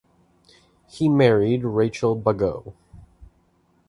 [0.89, 2.73] He married Rachel Bagot.